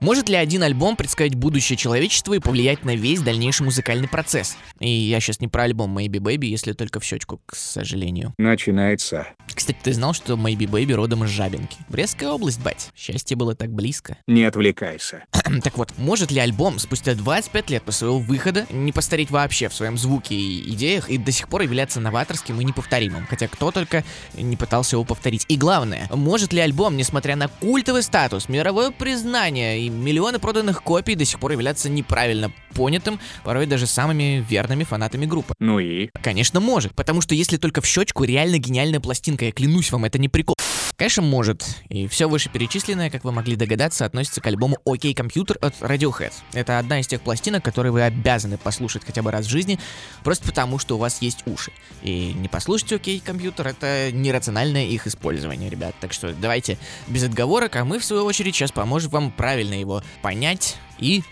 [0.00, 4.56] Может ли один альбом представить будущее человечества и повлиять на весь дальнейший музыкальный процесс?
[4.78, 8.32] И я сейчас не про альбом Maybe Baby, если только в щечку, к сожалению.
[8.38, 9.26] Начинается.
[9.54, 11.76] Кстати, ты знал, что Maybe Baby родом из Жабинки?
[11.90, 12.92] Брестская область, бать.
[12.96, 14.16] Счастье было так близко.
[14.26, 15.24] Не отвлекайся.
[15.62, 19.74] так вот, может ли альбом спустя 25 лет после своего выхода не постареть вообще в
[19.74, 23.26] своем звуке и идеях и до сих пор являться новаторским и неповторимым?
[23.26, 25.44] Хотя кто только не пытался его повторить.
[25.48, 31.14] И главное, может ли альбом, несмотря на культовый статус, мировое признание и миллионы проданных копий
[31.14, 35.54] до сих пор являться неправильно понятым, порой даже самыми верными фанатами группы.
[35.58, 36.08] Ну и?
[36.22, 40.18] Конечно, может, потому что если только в щечку реально гениальная пластинка, я клянусь вам, это
[40.18, 40.56] не прикол.
[41.00, 41.64] Конечно, может.
[41.88, 46.30] И все вышеперечисленное, как вы могли догадаться, относится к альбому OK Computer от Radiohead.
[46.52, 49.78] Это одна из тех пластинок, которые вы обязаны послушать хотя бы раз в жизни,
[50.22, 51.72] просто потому что у вас есть уши.
[52.02, 55.94] И не послушать OK Computer— это нерациональное их использование, ребят.
[56.02, 56.76] Так что давайте
[57.08, 61.22] без отговорок, а мы, в свою очередь, сейчас поможем вам правильно его понять и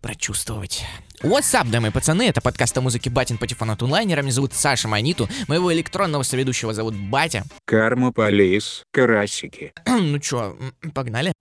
[0.00, 0.84] прочувствовать.
[1.22, 4.54] What's up, дамы и пацаны, это подкаст о музыке Батин Патефон от онлайнера, меня зовут
[4.54, 7.44] Саша Маниту, моего электронного соведущего зовут Батя.
[7.66, 9.72] Карма, полис, карасики.
[9.86, 10.56] ну чё,
[10.94, 11.32] погнали?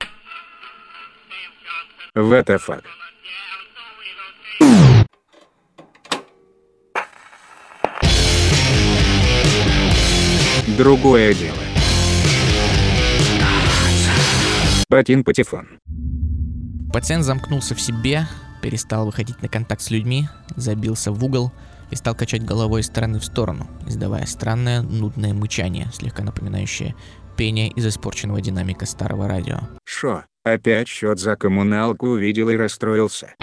[2.16, 2.84] What the fuck?
[10.78, 11.58] Другое дело.
[14.90, 15.80] Батин Патефон.
[16.92, 18.28] Пациент замкнулся в себе,
[18.62, 21.52] перестал выходить на контакт с людьми, забился в угол
[21.92, 26.96] и стал качать головой из стороны в сторону, издавая странное нудное мычание, слегка напоминающее
[27.38, 29.60] пение из испорченного динамика старого радио.
[29.86, 33.34] Шо, опять счет за коммуналку увидел и расстроился?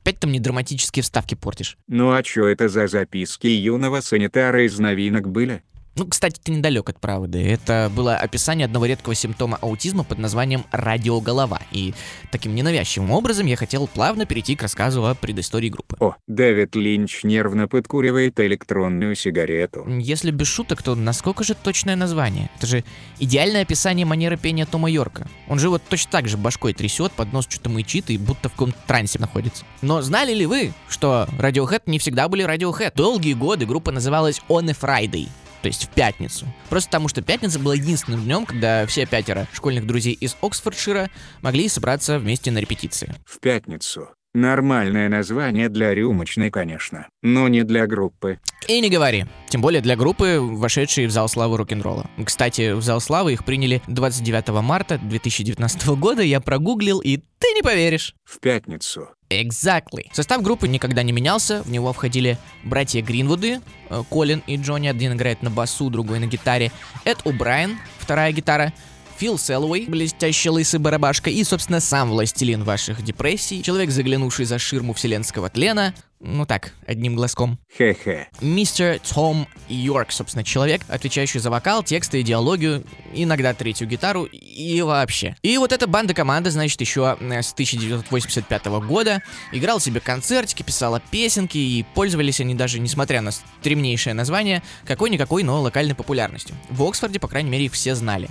[0.00, 1.76] Опять ты мне драматические вставки портишь.
[1.86, 5.62] Ну а чё это за записки юного санитара из новинок были?
[5.96, 7.44] Ну, кстати, ты недалек от правды.
[7.44, 11.60] Это было описание одного редкого симптома аутизма под названием радиоголова.
[11.72, 11.94] И
[12.30, 15.96] таким ненавязчивым образом я хотел плавно перейти к рассказу о предыстории группы.
[15.98, 19.84] О, Дэвид Линч нервно подкуривает электронную сигарету.
[19.98, 22.50] Если без шуток, то насколько же точное название?
[22.56, 22.84] Это же
[23.18, 25.26] идеальное описание манеры пения Тома Йорка.
[25.48, 28.52] Он же вот точно так же башкой трясет, под нос что-то мычит и будто в
[28.52, 29.64] каком-то трансе находится.
[29.82, 32.92] Но знали ли вы, что Radiohead не всегда были Radiohead?
[32.94, 35.28] Долгие годы группа называлась On a Friday
[35.62, 36.46] то есть в пятницу.
[36.68, 41.10] Просто потому, что пятница была единственным днем, когда все пятеро школьных друзей из Оксфордшира
[41.42, 43.14] могли собраться вместе на репетиции.
[43.24, 44.08] В пятницу.
[44.32, 48.38] Нормальное название для рюмочной, конечно, но не для группы.
[48.68, 49.26] И не говори.
[49.48, 52.08] Тем более для группы, вошедшей в зал славы рок-н-ролла.
[52.24, 56.22] Кстати, в зал славы их приняли 29 марта 2019 года.
[56.22, 58.14] Я прогуглил, и ты не поверишь.
[58.24, 59.08] В пятницу.
[59.30, 60.08] Exactly.
[60.12, 61.62] Состав группы никогда не менялся.
[61.62, 64.88] В него входили братья Гринвуды, э, Колин и Джонни.
[64.88, 66.72] Один играет на басу, другой на гитаре.
[67.04, 68.72] Эд О'Брайен, вторая гитара.
[69.20, 74.94] Фил Селлоуэй, блестящий лысый барабашка, и, собственно, сам властелин ваших депрессий, человек, заглянувший за ширму
[74.94, 77.58] вселенского тлена, ну так, одним глазком.
[77.76, 78.28] Хе-хе.
[78.40, 82.82] Мистер Том Йорк, собственно, человек, отвечающий за вокал, тексты, идеологию,
[83.12, 85.36] иногда третью гитару и вообще.
[85.42, 89.22] И вот эта банда-команда, значит, еще э, с 1985 года
[89.52, 95.60] играл себе концертики, писала песенки, и пользовались они даже, несмотря на стремнейшее название, какой-никакой, но
[95.60, 96.56] локальной популярностью.
[96.70, 98.30] В Оксфорде, по крайней мере, их все знали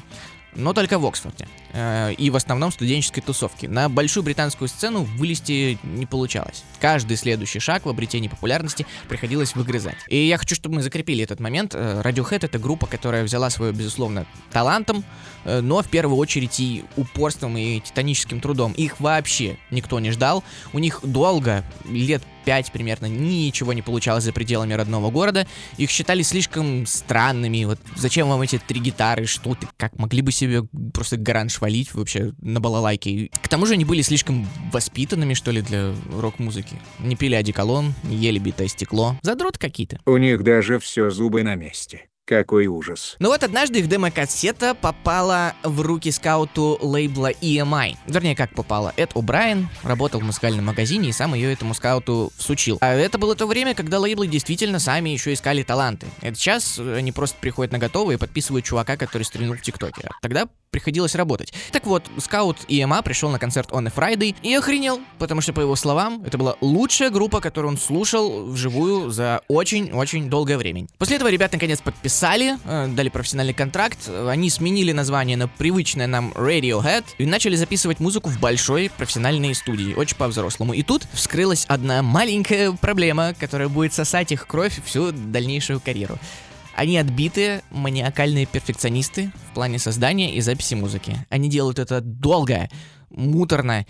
[0.55, 1.47] но только в Оксфорде.
[1.73, 3.67] Э, и в основном студенческой тусовке.
[3.67, 6.63] На большую британскую сцену вылезти не получалось.
[6.79, 9.97] Каждый следующий шаг в обретении популярности приходилось выгрызать.
[10.07, 11.75] И я хочу, чтобы мы закрепили этот момент.
[11.75, 15.03] Э, Radiohead— это группа, которая взяла свое, безусловно, талантом,
[15.45, 18.71] э, но в первую очередь и упорством, и титаническим трудом.
[18.73, 20.43] Их вообще никто не ждал.
[20.73, 25.45] У них долго, лет 5 примерно, ничего не получалось за пределами родного города.
[25.77, 27.63] Их считали слишком странными.
[27.65, 31.93] Вот зачем вам эти три гитары, что ты, как могли бы себе просто гаранж валить
[31.93, 33.29] вообще на балалайке.
[33.43, 36.75] К тому же они были слишком воспитанными, что ли, для рок-музыки.
[36.97, 39.15] Не пили одеколон, ели битое стекло.
[39.21, 39.99] Задрот какие-то.
[40.07, 42.08] У них даже все зубы на месте.
[42.29, 43.15] Какой ужас.
[43.17, 47.95] Ну вот однажды их демо-кассета попала в руки скауту лейбла EMI.
[48.05, 48.93] Вернее, как попала.
[48.97, 52.77] Эд О'Брайен работал в музыкальном магазине и сам ее этому скауту всучил.
[52.81, 56.05] А это было то время, когда лейблы действительно сами еще искали таланты.
[56.21, 60.03] Это сейчас они просто приходят на готовые и подписывают чувака, который стрельнул в ТикТоке.
[60.05, 61.51] А тогда приходилось работать.
[61.71, 65.61] Так вот, скаут EMA пришел на концерт On a Friday и охренел, потому что, по
[65.61, 70.85] его словам, это была лучшая группа, которую он слушал вживую за очень-очень долгое время.
[70.99, 76.05] После этого ребят наконец подписали подписали, э, дали профессиональный контракт, они сменили название на привычное
[76.05, 80.73] нам Radiohead и начали записывать музыку в большой профессиональной студии, очень по-взрослому.
[80.73, 86.17] И тут вскрылась одна маленькая проблема, которая будет сосать их кровь всю дальнейшую карьеру.
[86.75, 91.25] Они отбитые, маниакальные перфекционисты в плане создания и записи музыки.
[91.29, 92.69] Они делают это долго,
[93.09, 93.85] муторно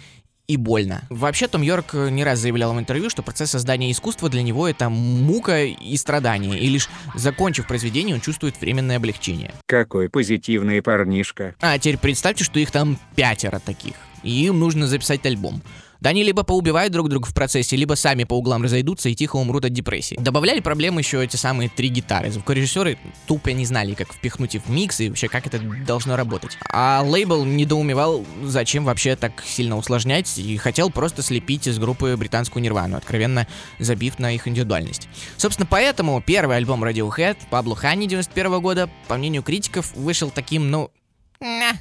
[0.50, 1.04] и больно.
[1.10, 4.90] Вообще, Том Йорк не раз заявлял в интервью, что процесс создания искусства для него это
[4.90, 9.54] мука и страдание, и лишь закончив произведение, он чувствует временное облегчение.
[9.68, 11.54] Какой позитивный парнишка.
[11.62, 13.94] А теперь представьте, что их там пятеро таких,
[14.24, 15.62] и им нужно записать альбом.
[16.02, 19.36] Да они либо поубивают друг друга в процессе, либо сами по углам разойдутся и тихо
[19.36, 20.16] умрут от депрессии.
[20.20, 22.32] Добавляли проблемы еще эти самые три гитары.
[22.32, 22.98] Звукорежиссеры
[23.28, 26.58] тупо не знали, как впихнуть их в микс и вообще как это должно работать.
[26.72, 32.64] А лейбл недоумевал, зачем вообще так сильно усложнять, и хотел просто слепить из группы британскую
[32.64, 33.48] Нирвану, откровенно
[33.78, 35.10] забив на их индивидуальность.
[35.36, 40.92] Собственно, поэтому первый альбом Radiohead, Пабло Ханни 91 года, по мнению критиков, вышел таким, ну,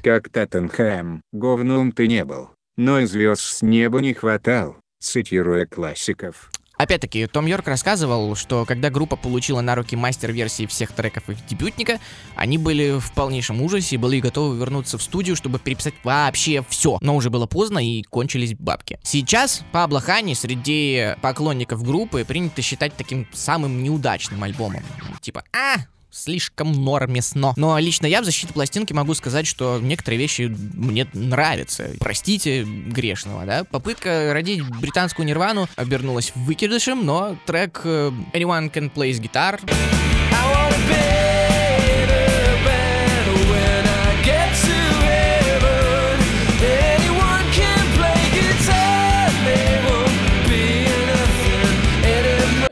[0.03, 2.51] Как Тоттенхэм, говном ты не был.
[2.79, 6.49] Но и звезд с неба не хватал, цитируя классиков.
[6.77, 11.99] Опять-таки, Том Йорк рассказывал, что когда группа получила на руки мастер-версии всех треков их дебютника,
[12.37, 16.99] они были в полнейшем ужасе и были готовы вернуться в студию, чтобы переписать вообще все.
[17.01, 19.01] Но уже было поздно и кончились бабки.
[19.03, 24.85] Сейчас Пабло Хани среди поклонников группы принято считать таким самым неудачным альбомом.
[25.21, 25.79] Типа, а,
[26.19, 27.55] слишком нормесно.
[27.57, 30.43] Но лично я в защиту пластинки могу сказать, что некоторые вещи
[30.75, 31.91] мне нравятся.
[31.99, 33.65] Простите грешного, да?
[33.65, 39.61] Попытка родить британскую нирвану обернулась выкидышем, но трек э, Anyone Can Play Guitar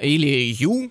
[0.07, 0.91] или You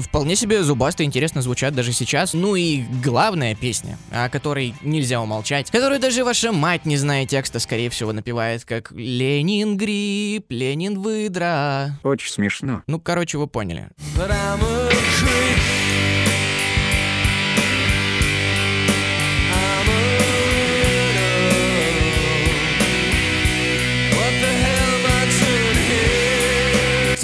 [0.00, 2.34] вполне себе зубасто и интересно звучат даже сейчас.
[2.34, 7.58] Ну и главная песня, о которой нельзя умолчать, которую даже ваша мать, не зная текста,
[7.58, 11.98] скорее всего, напевает как «Ленин гриб, Ленин выдра».
[12.02, 12.82] Очень смешно.
[12.86, 13.88] Ну, короче, вы поняли.
[14.16, 14.30] But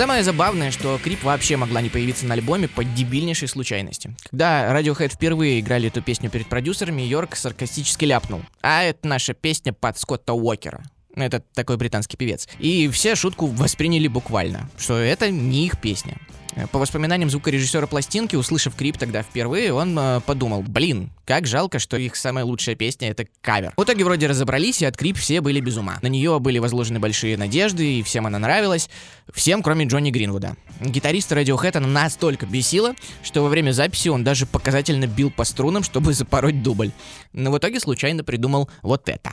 [0.05, 4.15] Самое забавное, что Крип вообще могла не появиться на альбоме по дебильнейшей случайности.
[4.31, 8.43] Когда Radiohead впервые играли эту песню перед продюсерами, Йорк саркастически ляпнул.
[8.61, 10.83] А это наша песня под Скотта Уокера.
[11.17, 12.47] Это такой британский певец.
[12.59, 16.19] И все шутку восприняли буквально, что это не их песня.
[16.57, 21.79] Э, По воспоминаниям звукорежиссера пластинки, услышав Крип тогда впервые, он э, подумал, блин, как жалко,
[21.79, 23.73] что их самая лучшая песня это кавер.
[23.77, 25.99] В итоге вроде разобрались, и от Крип все были без ума.
[26.03, 28.89] На нее были возложены большие надежды, и всем она нравилась.
[29.33, 30.57] Всем, кроме Джонни Гринвуда.
[30.81, 35.83] Гитариста Radiohead она настолько бесила, что во время записи он даже показательно бил по струнам,
[35.83, 36.91] чтобы запороть дубль.
[37.33, 39.33] Но в итоге случайно придумал вот это.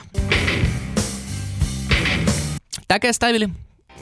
[2.88, 3.50] Так и оставили.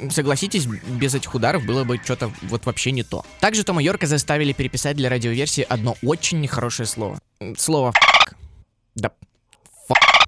[0.09, 3.25] Согласитесь, без этих ударов было бы что-то вот вообще не то.
[3.39, 7.19] Также Тома Йорка заставили переписать для радиоверсии одно очень нехорошее слово.
[7.57, 8.35] Слово «ф***».
[8.95, 9.11] Да,
[9.89, 10.27] «ф***».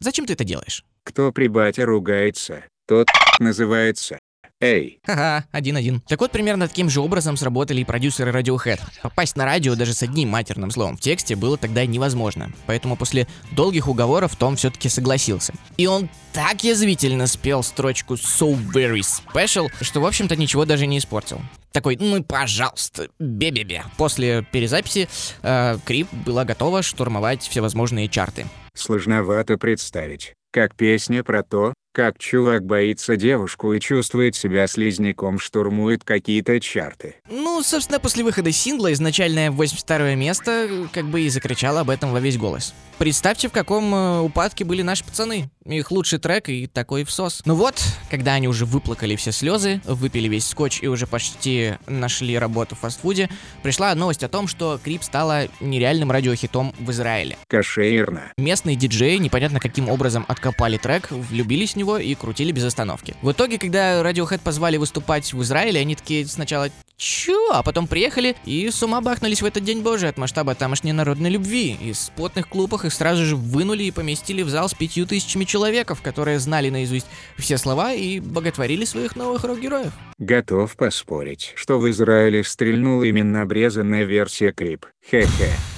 [0.00, 0.84] Зачем ты это делаешь?
[1.04, 4.18] Кто при бате ругается, тот называется
[4.60, 4.98] Эй.
[5.06, 6.00] Ха-ха, один-один.
[6.08, 8.80] Так вот, примерно таким же образом сработали и продюсеры Radiohead.
[9.02, 12.52] Попасть на радио даже с одним матерным словом в тексте было тогда невозможно.
[12.66, 15.54] Поэтому после долгих уговоров Том все-таки согласился.
[15.76, 20.98] И он так язвительно спел строчку So Very Special, что, в общем-то, ничего даже не
[20.98, 21.40] испортил.
[21.70, 23.84] Такой, ну, пожалуйста, бе-бе-бе.
[23.96, 25.08] После перезаписи
[25.42, 28.46] э, Крип была готова штурмовать всевозможные чарты.
[28.74, 36.04] Сложновато представить, как песня про то, как чувак боится девушку и чувствует себя слизняком штурмует
[36.04, 37.16] какие-то чарты.
[37.28, 42.12] Ну, собственно, после выхода сингла изначальное 82 место э, как бы и закричало об этом
[42.12, 42.72] во весь голос.
[42.98, 45.50] Представьте, в каком э, упадке были наши пацаны.
[45.64, 47.42] Их лучший трек и такой всос.
[47.44, 52.38] Ну вот, когда они уже выплакали все слезы, выпили весь скотч и уже почти нашли
[52.38, 53.28] работу в фастфуде,
[53.62, 57.36] пришла новость о том, что Крип стала нереальным радиохитом в Израиле.
[57.48, 58.32] Кошерно.
[58.36, 63.16] Местные диджеи непонятно каким образом откопали трек, влюбились в него и крутили без остановки.
[63.22, 66.68] В итоге, когда Radiohead позвали выступать в Израиле, они такие сначала
[66.98, 67.52] Чё?
[67.52, 71.30] А потом приехали и с ума бахнулись в этот день божий от масштаба тамошней народной
[71.30, 71.78] любви.
[71.80, 76.02] Из плотных клубах их сразу же вынули и поместили в зал с пятью тысячами человеков,
[76.02, 79.92] которые знали наизусть все слова и боготворили своих новых рок-героев.
[80.18, 84.84] Готов поспорить, что в Израиле стрельнула именно обрезанная версия Крип.
[85.08, 85.77] Хе-хе.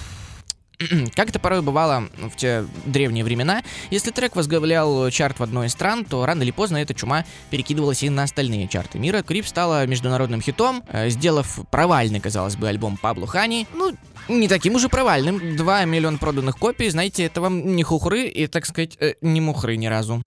[1.15, 5.73] Как это порой бывало в те древние времена, если трек возглавлял чарт в одной из
[5.73, 9.23] стран, то рано или поздно эта чума перекидывалась и на остальные чарты мира.
[9.23, 13.67] Крип стала международным хитом, э, сделав провальный, казалось бы, альбом Пабло Хани.
[13.75, 13.93] Ну,
[14.29, 15.57] не таким уже провальным.
[15.57, 19.77] 2 миллиона проданных копий, знаете, это вам не хухры и, так сказать, э, не мухры
[19.77, 20.23] ни разу.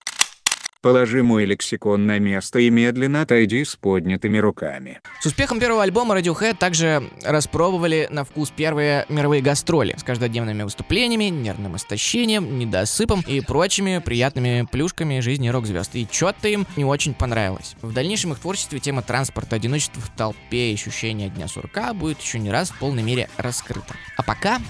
[0.84, 5.00] Положи мой лексикон на место и медленно отойди с поднятыми руками.
[5.18, 11.30] С успехом первого альбома Radiohead также распробовали на вкус первые мировые гастроли с каждодневными выступлениями,
[11.30, 15.94] нервным истощением, недосыпом и прочими приятными плюшками жизни рок-звезд.
[15.94, 17.76] И что-то им не очень понравилось.
[17.80, 22.38] В дальнейшем их творчестве тема транспорта, одиночества в толпе и ощущения дня сурка будет еще
[22.38, 23.94] не раз в полной мере раскрыта.
[24.18, 24.60] А пока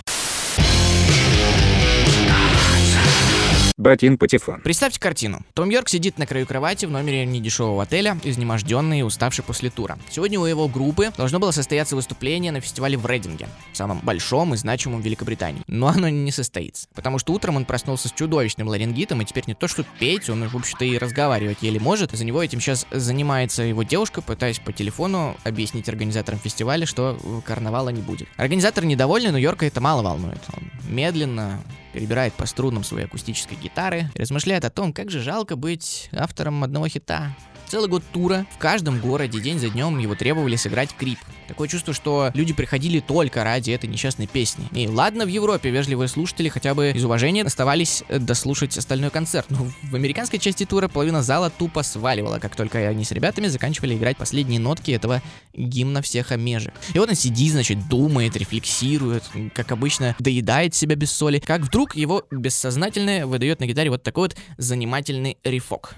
[3.76, 4.60] Ботин Патефон.
[4.60, 5.42] Представьте картину.
[5.52, 9.98] Том Йорк сидит на краю кровати в номере недешевого отеля, изнеможденный и уставший после тура.
[10.08, 14.56] Сегодня у его группы должно было состояться выступление на фестивале в Рейдинге, самом большом и
[14.56, 15.64] значимом в Великобритании.
[15.66, 19.54] Но оно не состоится, потому что утром он проснулся с чудовищным ларингитом, и теперь не
[19.54, 22.12] то что петь, он, в общем-то, и разговаривать еле может.
[22.12, 27.88] За него этим сейчас занимается его девушка, пытаясь по телефону объяснить организаторам фестиваля, что карнавала
[27.88, 28.28] не будет.
[28.36, 30.38] Организаторы недовольны, но Йорка это мало волнует.
[30.56, 31.60] Он медленно
[31.94, 36.88] перебирает по струнам своей акустической гитары размышляет о том, как же жалко быть автором одного
[36.88, 37.34] хита.
[37.68, 41.18] Целый год тура, в каждом городе день за днем его требовали сыграть крип.
[41.48, 44.66] Такое чувство, что люди приходили только ради этой несчастной песни.
[44.72, 49.46] И ладно, в Европе вежливые слушатели хотя бы из уважения оставались э, дослушать остальной концерт,
[49.50, 53.94] но в американской части тура половина зала тупо сваливала, как только они с ребятами заканчивали
[53.94, 55.22] играть последние нотки этого
[55.54, 56.74] гимна всех омежек.
[56.94, 61.94] И вот он сидит, значит, думает, рефлексирует, как обычно, доедает себя без соли, как вдруг
[61.96, 65.94] его бессознательное выдает на гитаре вот такой вот занимательный рифок.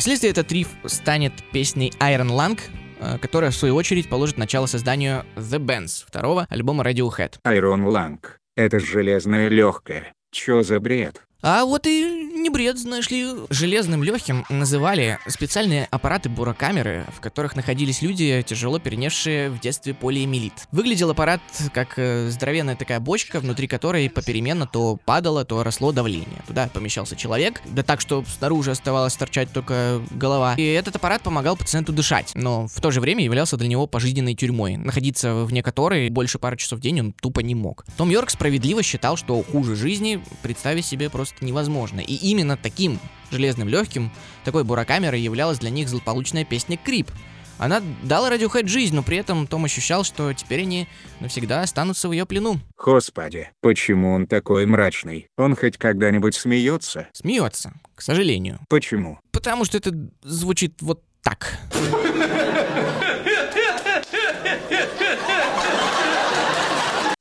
[0.00, 2.58] Впоследствии этот риф станет песней Iron Lung,
[3.00, 7.34] э, которая в свою очередь положит начало созданию The Bands, второго альбома Radiohead.
[7.44, 8.38] Айрон Ланг.
[8.56, 10.14] Это железное легкое.
[10.32, 11.20] Чё за бред?
[11.42, 13.26] А вот и не бред, знаешь ли.
[13.50, 20.52] Железным легким называли специальные аппараты бурокамеры, в которых находились люди, тяжело перенесшие в детстве полиэмилит.
[20.72, 21.40] Выглядел аппарат
[21.72, 26.42] как э, здоровенная такая бочка, внутри которой попеременно то падало, то росло давление.
[26.46, 30.54] Туда помещался человек, да так, что снаружи оставалась торчать только голова.
[30.56, 34.34] И этот аппарат помогал пациенту дышать, но в то же время являлся для него пожизненной
[34.34, 37.84] тюрьмой, находиться вне которой больше пары часов в день он тупо не мог.
[37.96, 42.00] Том Йорк справедливо считал, что хуже жизни представить себе просто невозможно.
[42.00, 42.98] И именно таким
[43.30, 44.10] железным легким,
[44.44, 47.10] такой буракамерой являлась для них злополучная песня «Крип».
[47.58, 50.88] Она дала Radiohead жизнь, но при этом Том ощущал, что теперь они
[51.20, 52.58] навсегда останутся в ее плену.
[52.78, 55.26] Господи, почему он такой мрачный?
[55.36, 57.08] Он хоть когда-нибудь смеется?
[57.12, 58.60] Смеется, к сожалению.
[58.70, 59.18] Почему?
[59.30, 61.58] Потому что это звучит вот так.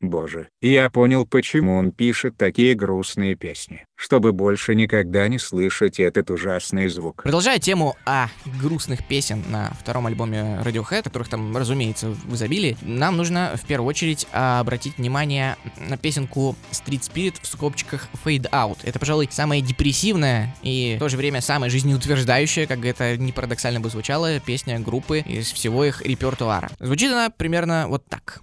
[0.02, 3.86] Боже, я понял, почему он пишет такие грустные песни.
[3.96, 7.24] Чтобы больше никогда не слышать этот ужасный звук.
[7.24, 8.28] Продолжая тему о
[8.62, 13.90] грустных песен на втором альбоме Radiohead, которых там, разумеется, в изобилии, нам нужно в первую
[13.90, 18.78] очередь обратить внимание на песенку Street Spirit в скобчиках Fade Out.
[18.84, 23.82] Это, пожалуй, самая депрессивная и в то же время самая жизнеутверждающая, как это не парадоксально
[23.82, 26.70] бы звучало, песня группы из всего их репертуара.
[26.80, 28.42] Звучит она примерно вот так.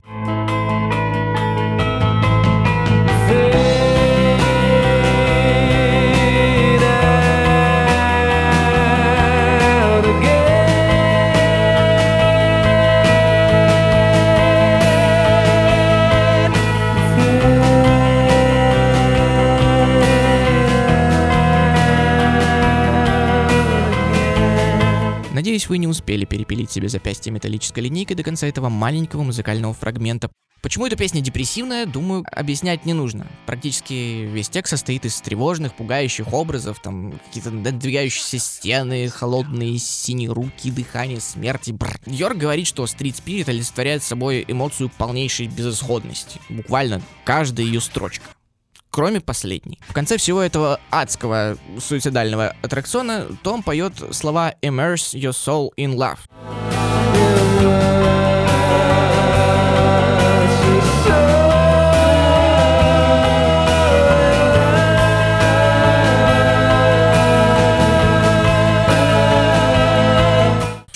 [25.36, 30.30] Надеюсь, вы не успели перепилить себе запястье металлической линейкой до конца этого маленького музыкального фрагмента.
[30.62, 33.26] Почему эта песня депрессивная, думаю, объяснять не нужно.
[33.44, 40.70] Практически весь текст состоит из тревожных, пугающих образов, там какие-то надвигающиеся стены, холодные синие руки,
[40.70, 41.70] дыхание, смерти.
[41.70, 42.00] Бррр.
[42.06, 46.40] Йорк говорит, что Street Spirit олицетворяет собой эмоцию полнейшей безысходности.
[46.48, 48.24] Буквально каждая ее строчка
[48.96, 49.78] кроме последней.
[49.88, 56.16] В конце всего этого адского суицидального аттракциона Том поет слова «Immerse your soul in love».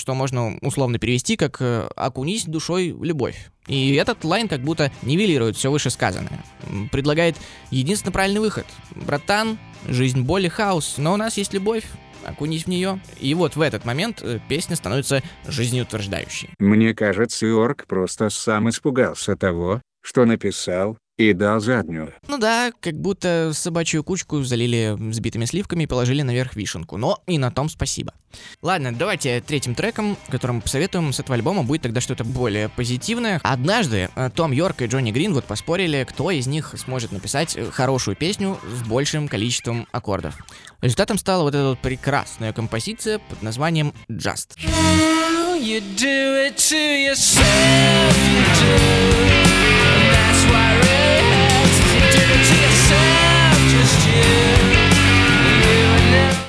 [0.01, 3.51] Что можно условно перевести как э, «окунись душой в любовь».
[3.69, 6.43] И этот лайн как будто нивелирует все вышесказанное.
[6.91, 7.37] Предлагает
[7.71, 8.67] единственно правильный выход.
[8.97, 11.85] Братан, жизнь боли, хаос, но у нас есть любовь,
[12.25, 13.01] окунись в нее.
[13.21, 16.51] И вот в этот момент э, песня становится жизнеутверждающей.
[16.59, 22.15] Мне кажется, Орк просто сам испугался того, что написал, и дал заднюю.
[22.29, 26.97] Ну да, как будто собачью кучку залили взбитыми сливками и положили наверх вишенку.
[26.97, 28.15] Но и на том спасибо.
[28.63, 33.41] Ладно, давайте третьим треком, который мы посоветуем с этого альбома, будет тогда что-то более позитивное.
[33.43, 37.71] Однажды э, Том Йорк и Джонни Грин вот поспорили, кто из них сможет написать э,
[37.71, 40.39] хорошую песню с большим количеством аккордов.
[40.81, 44.57] Результатом стала вот эта вот прекрасная композиция под названием «Just».
[45.61, 47.45] You do it to yourself,
[48.27, 49.51] you do.
[50.11, 51.10] That's why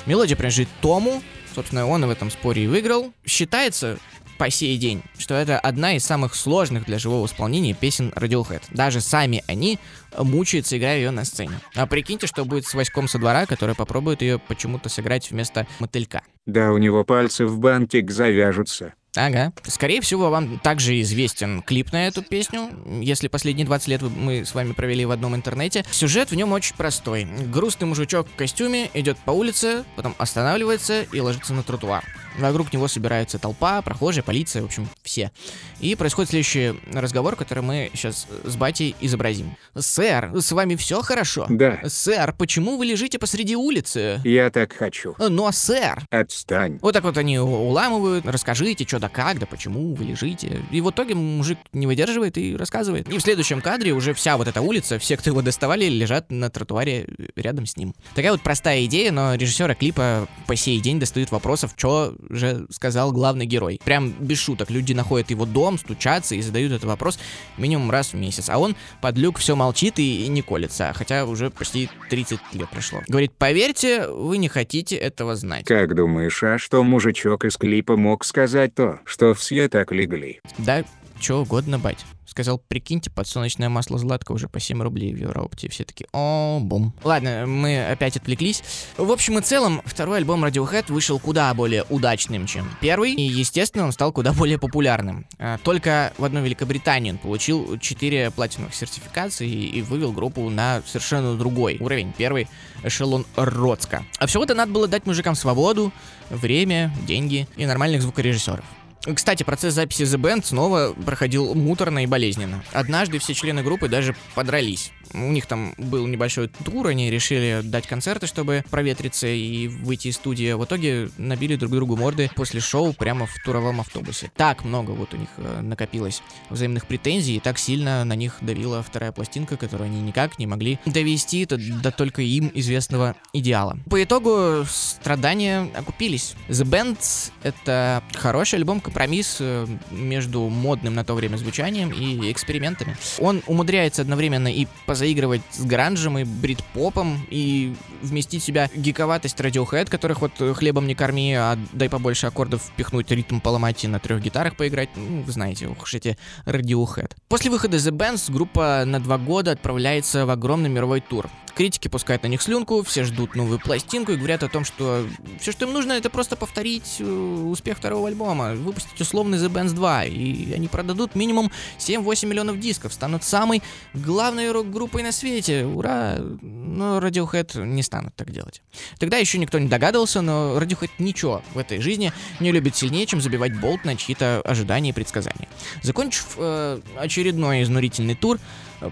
[0.05, 1.21] Мелодия принадлежит Тому,
[1.55, 3.13] собственно, он в этом споре и выиграл.
[3.25, 3.97] Считается
[4.37, 8.63] по сей день, что это одна из самых сложных для живого исполнения песен Radiohead.
[8.71, 9.77] Даже сами они
[10.17, 11.59] мучаются, играя ее на сцене.
[11.75, 16.23] А прикиньте, что будет с Васьком со двора, который попробует ее почему-то сыграть вместо мотылька.
[16.45, 18.93] Да у него пальцы в бантик завяжутся.
[19.15, 19.51] Ага.
[19.63, 22.69] Скорее всего, вам также известен клип на эту песню,
[23.01, 25.83] если последние 20 лет мы с вами провели в одном интернете.
[25.91, 27.25] Сюжет в нем очень простой.
[27.25, 32.05] Грустный мужичок в костюме идет по улице, потом останавливается и ложится на тротуар.
[32.37, 35.31] Вокруг него собирается толпа, прохожие, полиция, в общем, все.
[35.79, 39.55] И происходит следующий разговор, который мы сейчас с батей изобразим.
[39.77, 45.15] «Сэр, с вами все хорошо?» Да, «Сэр, почему вы лежите посреди улицы?» я так хочу.
[45.17, 46.79] «Но, сэр, Отстань.
[46.81, 50.61] вот так вот они уламывают, расскажите, что да как, да почему вы лежите.
[50.71, 53.09] И в итоге мужик не выдерживает и рассказывает.
[53.09, 56.49] И в следующем кадре уже вся вот эта улица, все, кто его доставали, лежат на
[56.49, 57.93] тротуаре рядом с ним.
[58.15, 63.11] Такая вот простая идея, но режиссера клипа по сей день достают вопросов, что же сказал
[63.11, 63.79] главный герой.
[63.83, 64.69] Прям без шуток.
[64.69, 67.19] Люди находят его дом, стучатся и задают этот вопрос
[67.57, 68.49] минимум раз в месяц.
[68.49, 72.69] А он под люк все молчит и, и не колется, хотя уже почти 30 лет
[72.69, 73.01] прошло.
[73.07, 75.65] Говорит, поверьте, вы не хотите этого знать.
[75.65, 80.41] Как думаешь, а что мужичок из клипа мог сказать то, что все так легли?
[80.57, 80.83] Да,
[81.19, 82.05] что угодно, бать.
[82.31, 85.69] Сказал, прикиньте, подсолнечное масло Златко уже по 7 рублей в Евроопте.
[85.69, 86.93] Все таки о, бум.
[87.03, 88.63] Ладно, мы опять отвлеклись.
[88.95, 93.15] В общем и целом, второй альбом Radiohead вышел куда более удачным, чем первый.
[93.15, 95.25] И, естественно, он стал куда более популярным.
[95.39, 100.81] А, Только в одной Великобритании он получил 4 платиновых сертификаций и и вывел группу на
[100.85, 102.13] совершенно другой уровень.
[102.17, 102.47] Первый
[102.83, 104.05] эшелон Роцка.
[104.19, 105.91] А всего-то надо было дать мужикам свободу,
[106.29, 108.65] время, деньги и нормальных звукорежиссеров.
[109.03, 112.63] Кстати, процесс записи The Band снова проходил муторно и болезненно.
[112.71, 114.91] Однажды все члены группы даже подрались.
[115.13, 120.15] У них там был небольшой тур, они решили дать концерты, чтобы проветриться и выйти из
[120.15, 120.53] студии.
[120.53, 124.31] В итоге набили друг другу морды после шоу прямо в туровом автобусе.
[124.37, 128.81] Так много вот у них э, накопилось взаимных претензий, и так сильно на них давила
[128.83, 133.77] вторая пластинка, которую они никак не могли довести до, до только им известного идеала.
[133.89, 136.35] По итогу страдания окупились.
[136.47, 138.90] The Band— это хороший альбом-компромисс
[139.39, 142.97] э, между модным на то время звучанием и экспериментами.
[143.19, 149.89] Он умудряется одновременно и позаигрывать с гранжем и брит-попом, и вместить в себя гиковатость Radiohead,
[149.89, 153.99] которых вот э, хлебом не корми, а дай побольше аккордов впихнуть, ритм поломать и на
[153.99, 154.89] трех гитарах поиграть.
[154.95, 157.11] Ну, вы знаете, уж эти Radiohead.
[157.27, 161.29] После выхода The Bands группа на два года отправляется в огромный мировой тур.
[161.55, 165.05] Критики пускают на них слюнку, все ждут новую пластинку и говорят о том, что
[165.39, 169.73] все, что им нужно, это просто повторить э, успех второго альбома, выпустить условный The Bands
[169.73, 173.61] 2, и они продадут минимум 7-8 миллионов дисков, станут самой
[173.93, 175.65] главной рок-группой на свете.
[175.65, 176.17] Ура!
[176.19, 178.61] Но Radiohead не станут так делать.
[178.97, 183.21] Тогда еще никто не догадывался, но Radiohead ничего в этой жизни не любит сильнее, чем
[183.21, 185.47] забивать болт на чьи-то ожидания и предсказания.
[185.83, 188.39] Закончив э, очередной изнурительный тур,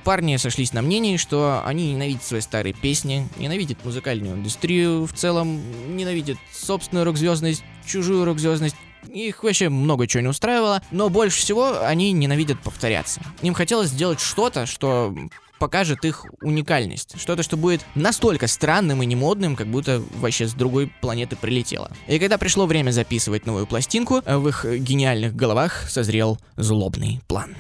[0.04, 5.62] парни сошлись на мнении, что они ненавидят свои старые песни, ненавидят музыкальную индустрию в целом,
[5.96, 8.76] ненавидят собственную рок-звездность, чужую рок-звездность,
[9.08, 13.22] их вообще много чего не устраивало, но больше всего они ненавидят повторяться.
[13.42, 15.16] Им хотелось сделать что-то, что
[15.58, 17.20] покажет их уникальность.
[17.20, 21.92] Что-то, что будет настолько странным и немодным, как будто вообще с другой планеты прилетело.
[22.08, 27.56] И когда пришло время записывать новую пластинку, в их гениальных головах созрел злобный план.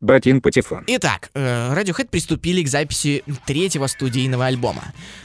[0.00, 0.84] Батин Патефон.
[0.86, 4.82] Итак, э, Radiohead приступили к записи третьего студийного альбома.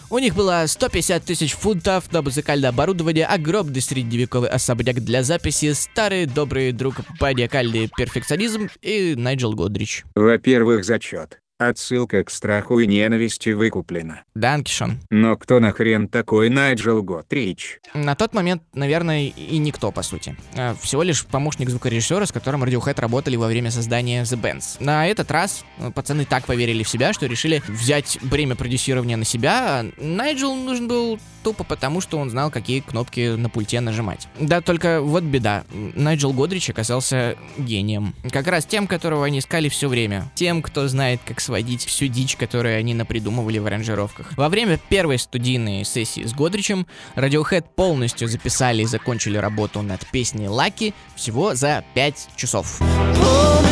[0.09, 6.25] У них было 150 тысяч фунтов на музыкальное оборудование, огромный средневековый особняк для записи, старый
[6.25, 10.03] добрый друг маниакальный перфекционизм и Найджел Годрич.
[10.13, 11.39] Во-первых, зачет.
[11.57, 14.23] Отсылка к страху и ненависти выкуплена.
[14.35, 14.99] Данкишон.
[15.09, 17.79] Но кто нахрен такой Найджел Готрич?
[17.93, 20.35] На тот момент, наверное, и никто, по сути.
[20.57, 24.83] А, Всего лишь помощник звукорежиссера, с которым Radiohead работали во время создания The Bands.
[24.83, 29.23] На этот раз э, пацаны так поверили в себя, что решили взять бремя продюсирования на
[29.23, 29.79] себя.
[29.79, 34.27] а Найджел нужен был тупо потому, что он знал, какие кнопки на пульте нажимать.
[34.39, 35.63] Да, только вот беда.
[35.71, 38.15] Найджел Годрич оказался гением.
[38.31, 40.31] Как раз тем, которого они искали все время.
[40.33, 44.35] Тем, кто знает, как сводить всю дичь, которую они напридумывали в аранжировках.
[44.35, 50.47] Во время первой студийной сессии с Годричем Radiohead полностью записали и закончили работу над песней
[50.47, 52.81] Lucky всего за 5 часов.
[52.81, 53.64] Pull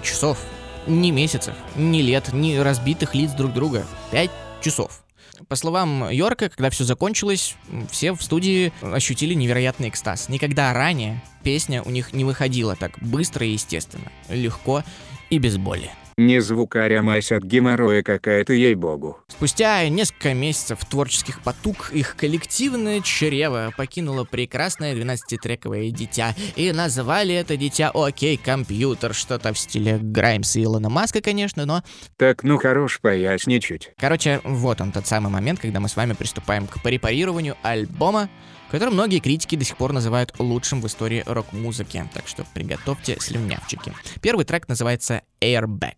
[0.00, 0.38] 5 часов.
[0.86, 3.86] Ни месяцев, ни лет, ни разбитых лиц друг друга.
[4.12, 4.30] 5
[4.62, 5.02] часов.
[5.48, 7.56] По словам Йорка, когда все закончилось,
[7.90, 10.28] все в студии ощутили невероятный экстаз.
[10.28, 14.82] Никогда ранее песня у них не выходила так быстро и естественно, легко
[15.28, 15.90] и без боли.
[16.20, 19.16] Не звукаря мазь от геморроя какая-то ей-богу.
[19.28, 26.34] Спустя несколько месяцев творческих потуг их коллективное чрево покинуло прекрасное 12-трековое дитя.
[26.56, 31.82] И назвали это дитя «Окей, компьютер», что-то в стиле Граймса и Илона Маска, конечно, но
[32.18, 33.92] Так ну хорош поясничать.
[33.98, 38.28] Короче, вот он тот самый момент, когда мы с вами приступаем к препарированию альбома,
[38.70, 42.08] который многие критики до сих пор называют лучшим в истории рок-музыки.
[42.14, 43.92] Так что приготовьте слюнявчики.
[44.20, 45.96] Первый трек называется Airbag.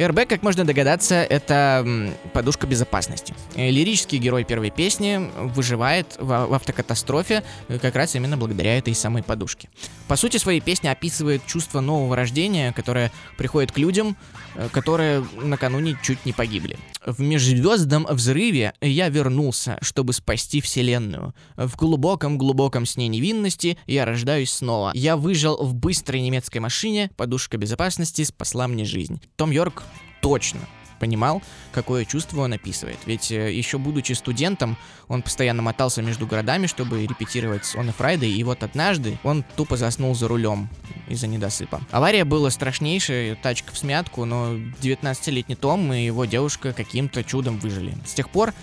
[0.00, 3.34] Airbag, как можно догадаться, это подушка безопасности.
[3.54, 8.94] Э, Лирический герой первой песни выживает в, в автокатастрофе э, как раз именно благодаря этой
[8.94, 9.68] самой подушке.
[10.08, 14.16] По сути, своей песни описывает чувство нового рождения, которое приходит к людям,
[14.54, 16.78] э, которые накануне чуть не погибли.
[17.04, 21.34] В межзвездном взрыве я вернулся, чтобы спасти Вселенную.
[21.56, 24.92] В глубоком-глубоком сне невинности я рождаюсь снова.
[24.94, 29.20] Я выжил в быстрой немецкой машине, подушка безопасности спасла мне жизнь.
[29.36, 29.82] Том Йорк
[30.20, 30.60] точно
[31.00, 32.98] понимал, какое чувство он описывает.
[33.06, 34.76] Ведь э, еще будучи студентом,
[35.08, 39.44] он постоянно мотался между городами, чтобы репетировать с On a Friday, и вот однажды он
[39.56, 40.68] тупо заснул за рулем
[41.08, 41.80] из-за недосыпа.
[41.90, 47.94] Авария была страшнейшая, тачка в смятку, но 19-летний Том и его девушка каким-то чудом выжили.
[48.06, 48.54] С тех пор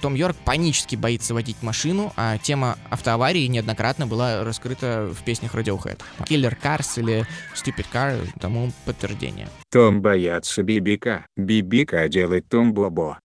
[0.00, 6.00] Том Йорк панически боится водить машину, а тема автоаварии неоднократно была раскрыта в песнях Radiohead.
[6.20, 9.48] Killer Cars или Stupid Car тому подтверждение.
[9.70, 11.26] Том боятся Бибика.
[11.36, 13.18] Бибика делает Том Бобо.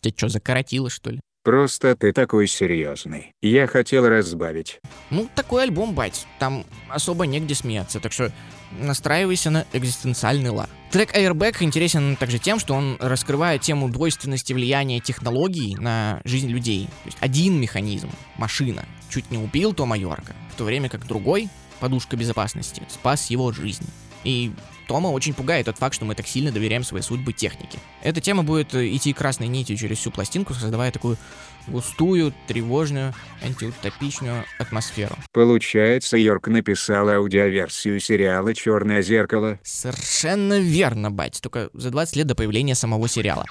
[0.00, 1.20] Тебя что, закоротило, что ли?
[1.48, 3.32] Просто ты такой серьезный.
[3.40, 4.82] Я хотел разбавить.
[5.08, 6.26] Ну, такой альбом, бать.
[6.38, 8.30] Там особо негде смеяться, так что
[8.78, 10.68] настраивайся на экзистенциальный лад.
[10.90, 16.84] Трек Airbag интересен также тем, что он раскрывает тему двойственности влияния технологий на жизнь людей.
[16.84, 21.48] То есть один механизм, машина, чуть не убил Тома Йорка, в то время как другой,
[21.80, 23.86] подушка безопасности, спас его жизнь.
[24.22, 24.52] И
[24.88, 27.78] Тома очень пугает тот факт, что мы так сильно доверяем своей судьбы технике.
[28.02, 31.18] Эта тема будет э, идти красной нитью через всю пластинку, создавая такую
[31.66, 35.14] густую, тревожную, антиутопичную атмосферу.
[35.32, 39.58] Получается, Йорк написал аудиоверсию сериала «Черное зеркало».
[39.62, 43.44] Совершенно верно, бать, только за 20 лет до появления самого сериала.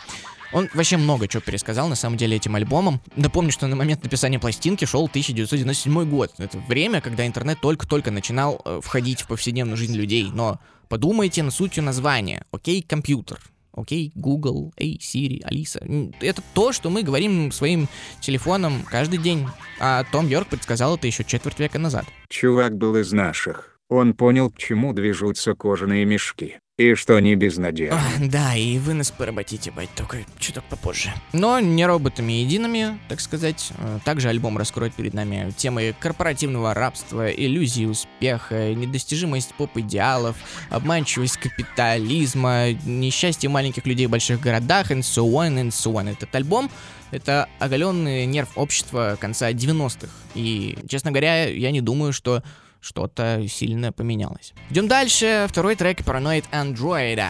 [0.53, 3.01] Он вообще много чего пересказал, на самом деле, этим альбомом.
[3.15, 6.31] Напомню, что на момент написания пластинки шел 1997 год.
[6.37, 10.29] Это время, когда интернет только-только начинал э, входить в повседневную жизнь людей.
[10.33, 12.43] Но подумайте над сутью названия.
[12.51, 13.39] Окей, компьютер.
[13.73, 15.79] Окей, Google, эй, Siri, Алиса.
[16.19, 17.87] Это то, что мы говорим своим
[18.21, 19.45] телефоном каждый день.
[19.79, 22.05] А Том Йорк предсказал это еще четверть века назад.
[22.29, 23.79] Чувак был из наших.
[23.87, 26.57] Он понял, к чему движутся кожаные мешки.
[26.77, 27.95] И что они безнадежны.
[27.95, 31.11] Ах, да, и вы нас поработите, бать, только чуток попозже.
[31.33, 33.71] Но не роботами едиными, так сказать.
[33.79, 40.35] Э, Также альбом раскроет перед нами темы корпоративного рабства, иллюзии успеха, недостижимость поп-идеалов,
[40.69, 46.11] обманчивость капитализма, несчастье маленьких людей в больших городах, and so on, and so on.
[46.11, 46.69] Этот альбом—
[47.09, 50.11] это оголенный нерв общества конца 90-х.
[50.35, 52.43] И, честно говоря, я не думаю, что
[52.81, 54.53] что-то сильно поменялось.
[54.69, 55.45] Идем дальше.
[55.49, 57.21] Второй трек Paranoid Android.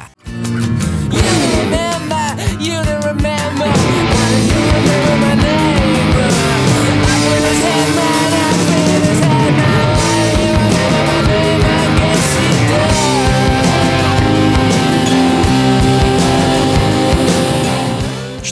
[1.69, 2.96] remember, you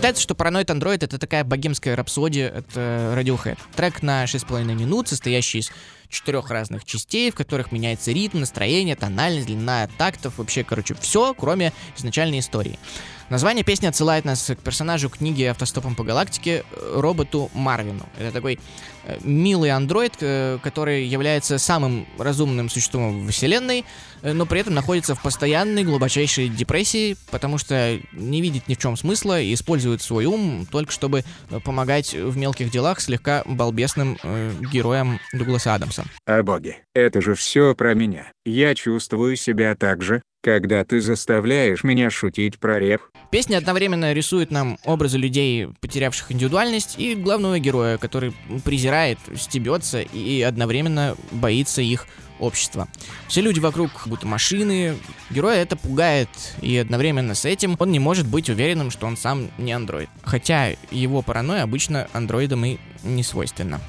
[0.05, 3.57] Считается, что Paranoid Android это такая богемская рапсодия от э, Radiohead.
[3.75, 5.71] Трек на 6,5 минут, состоящий из
[6.09, 11.73] четырех разных частей, в которых меняется ритм, настроение, тональность, длина тактов, вообще, короче, все, кроме
[11.97, 12.77] изначальной истории.
[13.29, 18.07] Название песни отсылает нас к персонажу книги «Автостопом по галактике» роботу Марвину.
[18.19, 18.59] Это такой
[19.23, 23.85] милый андроид, э, который является самым разумным существом в вселенной,
[24.21, 28.77] э, но при этом находится в постоянной глубочайшей депрессии, потому что не видит ни в
[28.77, 34.17] чем смысла и использует свой ум только чтобы э, помогать в мелких делах слегка балбесным
[34.23, 36.05] э, героям Дугласа Адамса.
[36.25, 38.31] О боги, это же все про меня.
[38.45, 43.01] Я чувствую себя так же, когда ты заставляешь меня шутить про реп.
[43.31, 48.31] Песня одновременно рисует нам образы людей, потерявших индивидуальность, и главного героя, который
[48.63, 48.94] презирает,
[49.35, 52.07] стебется и одновременно боится их
[52.39, 52.87] общества.
[53.27, 54.97] Все люди вокруг будто машины,
[55.29, 56.29] героя это пугает,
[56.61, 60.09] и одновременно с этим он не может быть уверенным, что он сам не андроид.
[60.23, 63.79] Хотя его паранойя обычно андроидам и не свойственна.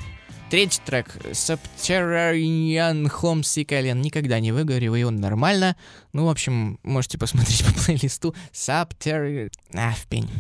[0.49, 4.01] Третий трек Subterranean Homesick Alien.
[4.01, 5.77] Никогда не выговариваю, он нормально.
[6.13, 9.51] Ну, в общем, можете посмотреть по плейлисту Subterranean...
[9.75, 10.31] А, в пень.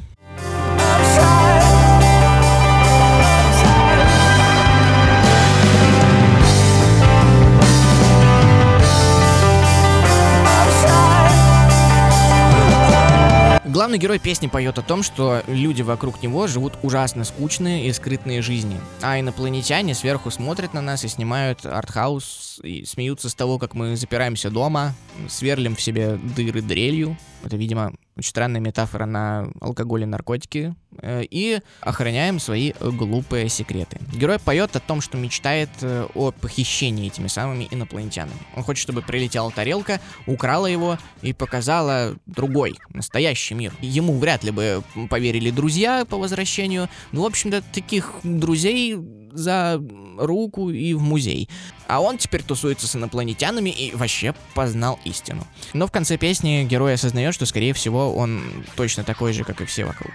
[13.76, 18.40] Главный герой песни поет о том, что люди вокруг него живут ужасно скучные и скрытные
[18.40, 23.74] жизни, а инопланетяне сверху смотрят на нас и снимают артхаус и смеются с того, как
[23.74, 24.94] мы запираемся дома,
[25.28, 27.18] сверлим в себе дыры дрелью.
[27.44, 30.74] Это, видимо, очень странная метафора на алкоголь и наркотики.
[31.02, 34.00] э, И охраняем свои э, глупые секреты.
[34.14, 38.38] Герой поет о том, что мечтает э, о похищении этими самыми инопланетянами.
[38.56, 43.74] Он хочет, чтобы прилетела тарелка, украла его и показала другой, настоящий мир.
[43.80, 46.88] Ему вряд ли бы поверили друзья по возвращению.
[47.12, 48.96] Ну, в общем-то, таких друзей
[49.36, 49.80] за
[50.18, 51.48] руку и в музей.
[51.86, 55.46] А он теперь тусуется с инопланетянами и вообще познал истину.
[55.72, 59.64] Но в конце песни герой осознает, что, скорее всего, он точно такой же, как и
[59.64, 60.12] все вокруг.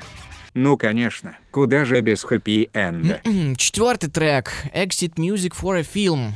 [0.54, 3.22] Ну конечно, куда же без хэппи-энда.
[3.56, 4.52] Четвертый трек.
[4.74, 6.34] Exit Music for a Film.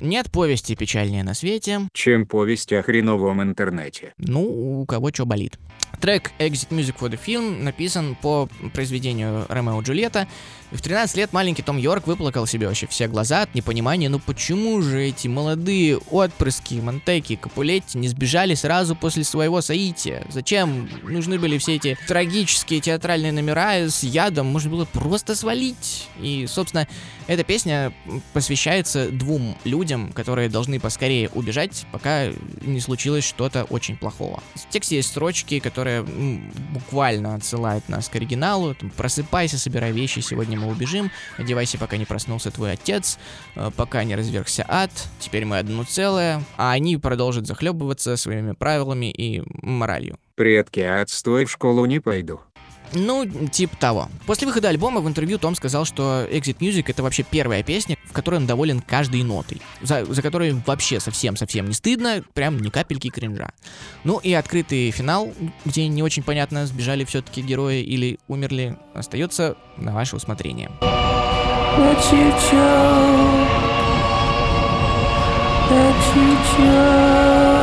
[0.00, 1.88] Нет повести печальнее на свете.
[1.92, 4.14] Чем повесть о хреновом интернете.
[4.18, 5.58] Ну, у кого что болит.
[6.00, 10.26] Трек Exit Music for the Film написан по произведению Ромео Джульетта.
[10.70, 14.80] В 13 лет маленький Том Йорк выплакал себе вообще все глаза от непонимания, ну почему
[14.82, 20.24] же эти молодые отпрыски Монтеки и Капулетти не сбежали сразу после своего соития?
[20.30, 24.46] Зачем нужны были все эти трагические театральные номера с ядом?
[24.46, 26.08] Можно было просто свалить.
[26.20, 26.86] И, собственно,
[27.26, 27.92] эта песня
[28.32, 32.28] посвящается двум людям, которые должны поскорее убежать, пока
[32.60, 34.40] не случилось что-то очень плохого.
[34.54, 36.02] В тексте есть строчки, которые
[36.72, 38.74] буквально отсылают нас к оригиналу.
[38.74, 41.10] Там, Просыпайся, собирай вещи, сегодня мы убежим.
[41.38, 43.18] Одевайся, пока не проснулся твой отец,
[43.56, 44.90] э, пока не развергся ад.
[45.18, 46.42] Теперь мы одно целое.
[46.56, 50.18] А они продолжат захлебываться своими правилами и моралью.
[50.34, 52.40] Предки, отстой в школу не пойду.
[52.92, 54.08] Ну, типа того.
[54.26, 58.12] После выхода альбома в интервью Том сказал, что Exit Music это вообще первая песня, в
[58.12, 63.08] которой он доволен каждой нотой, за, за которой вообще совсем-совсем не стыдно, прям ни капельки
[63.08, 63.52] кринжа.
[64.04, 65.32] Ну и открытый финал,
[65.64, 70.70] где не очень понятно, сбежали все-таки герои или умерли, остается на ваше усмотрение.
[71.78, 73.48] What you chose,
[75.70, 77.59] that you chose.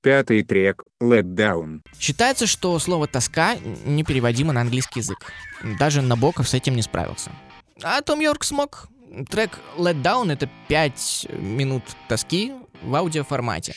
[0.00, 1.80] Пятый трек Let Down.
[1.98, 5.18] Считается, что слово «тоска» непереводимо на английский язык.
[5.78, 7.32] Даже Набоков с этим не справился.
[7.82, 8.88] А Том Йорк смог.
[9.30, 13.74] Трек Let Down— это 5 минут тоски в аудиоформате.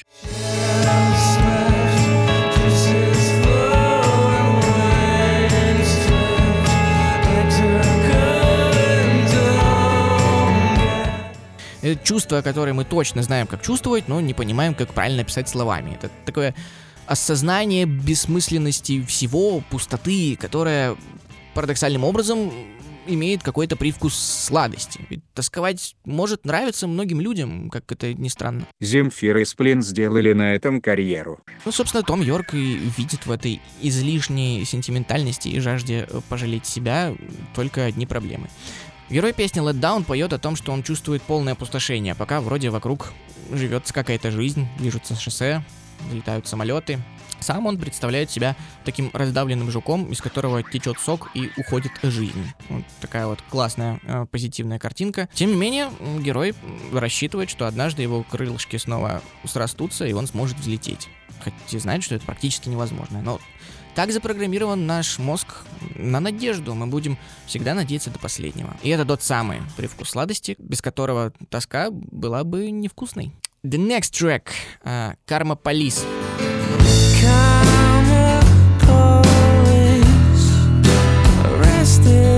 [11.88, 15.96] Это чувство, которое мы точно знаем, как чувствовать, но не понимаем, как правильно писать словами.
[15.96, 16.54] Это такое
[17.06, 20.98] осознание бессмысленности всего, пустоты, которая
[21.54, 22.52] парадоксальным образом
[23.08, 25.00] имеет какой-то привкус сладости.
[25.10, 28.68] Ведь тосковать может нравиться многим людям, как это ни странно.
[28.82, 31.40] Земфир и Сплин сделали на этом карьеру.
[31.64, 37.16] Ну, собственно, Том Йорк и видит в этой излишней сентиментальности и жажде пожалеть себя
[37.56, 38.50] только одни проблемы.
[39.10, 43.14] Герой песни Let Down поет о том, что он чувствует полное опустошение, пока вроде вокруг
[43.54, 45.64] живет какая-то жизнь, движутся шоссе,
[46.12, 47.00] летают самолеты.
[47.40, 52.52] Сам он представляет себя таким раздавленным жуком, из которого течет сок и уходит жизнь.
[52.68, 55.30] Вот такая вот классная э, позитивная картинка.
[55.34, 55.90] Тем не менее,
[56.20, 56.54] герой
[56.92, 61.08] рассчитывает, что однажды его крылышки снова срастутся, и он сможет взлететь.
[61.40, 63.22] Хотя знает, что это практически невозможно.
[63.22, 63.40] Но
[63.98, 65.48] так запрограммирован наш мозг
[65.96, 66.76] на надежду.
[66.76, 68.78] Мы будем всегда надеяться до последнего.
[68.84, 73.34] И это тот самый привкус сладости, без которого тоска была бы невкусной.
[73.64, 74.50] The next track
[74.86, 76.06] uh, Karma Police.
[77.20, 77.68] Karma
[81.98, 82.37] police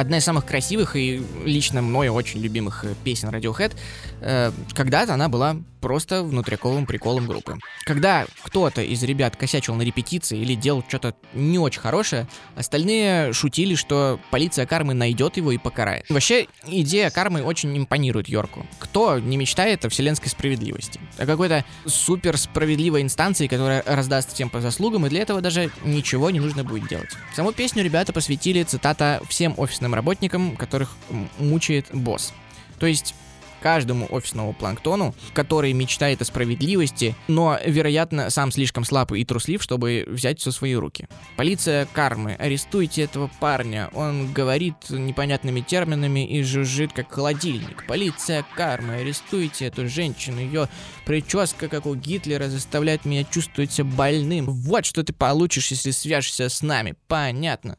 [0.00, 3.76] Одна из самых красивых и лично мной очень любимых э, песен Radiohead.
[4.22, 7.58] Э, когда-то она была просто внутряковым приколом группы.
[7.84, 13.74] Когда кто-то из ребят косячил на репетиции или делал что-то не очень хорошее, остальные шутили,
[13.74, 16.04] что полиция кармы найдет его и покарает.
[16.08, 18.66] Вообще, идея кармы очень импонирует Йорку.
[18.78, 21.00] Кто не мечтает о вселенской справедливости?
[21.18, 26.30] О какой-то супер справедливой инстанции, которая раздаст всем по заслугам, и для этого даже ничего
[26.30, 27.10] не нужно будет делать.
[27.34, 30.96] Саму песню ребята посвятили, цитата, всем офисным работникам, которых
[31.38, 32.32] мучает босс.
[32.78, 33.14] То есть
[33.60, 40.04] каждому офисному планктону, который мечтает о справедливости, но, вероятно, сам слишком слаб и труслив, чтобы
[40.08, 41.06] взять все в свои руки.
[41.36, 47.84] Полиция кармы, арестуйте этого парня, он говорит непонятными терминами и жужжит как холодильник.
[47.86, 50.68] Полиция кармы, арестуйте эту женщину, ее
[51.04, 54.46] прическа, как у Гитлера, заставляет меня чувствовать себя больным.
[54.46, 57.76] Вот что ты получишь, если свяжешься с нами, понятно.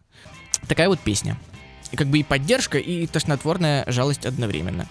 [0.67, 1.37] Такая вот песня.
[1.95, 4.87] Как бы и поддержка, и тошнотворная жалость одновременно.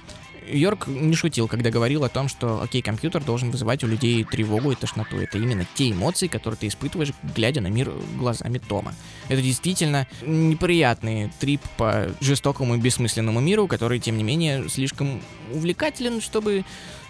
[0.52, 4.72] Йорк не шутил, когда говорил о том, что окей, компьютер должен вызывать у людей тревогу
[4.72, 5.16] и тошноту.
[5.18, 8.94] Это именно те эмоции, которые ты испытываешь, глядя на мир глазами Тома.
[9.28, 16.20] Это действительно неприятный трип по жестокому и бессмысленному миру, который, тем не менее, слишком увлекателен,
[16.20, 16.64] чтобы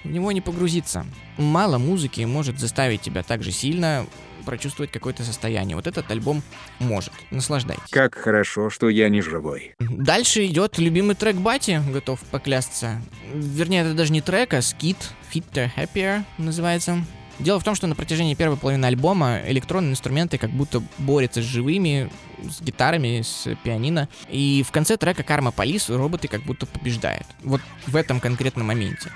[0.05, 1.07] в него не погрузиться.
[1.37, 4.07] Мало музыки может заставить тебя так же сильно
[4.45, 5.77] прочувствовать какое-то состояние.
[5.77, 6.43] Вот этот альбом
[6.79, 7.13] может.
[7.31, 7.91] Наслаждайтесь.
[7.91, 9.75] Как хорошо, что я не живой.
[9.79, 13.01] Дальше идет любимый трек Бати, готов поклясться.
[13.33, 14.97] Вернее, это даже не трек, а скит
[15.33, 17.05] Fitter Happier называется.
[17.39, 21.45] Дело в том, что на протяжении первой половины альбома электронные инструменты как будто борются с
[21.47, 22.11] живыми,
[22.43, 24.09] с гитарами, с пианино.
[24.29, 27.27] И в конце трека Карма Полис роботы как будто побеждают.
[27.43, 29.11] Вот в этом конкретном моменте.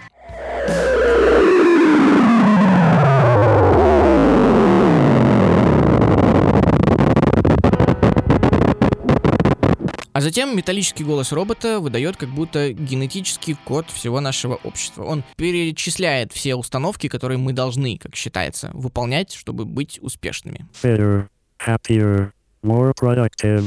[10.14, 15.02] А затем металлический голос робота выдает как будто генетический код всего нашего общества.
[15.02, 20.68] Он перечисляет все установки, которые мы должны, как считается, выполнять, чтобы быть успешными.
[20.80, 21.26] fitter,
[21.58, 22.30] happier,
[22.62, 23.64] more productive,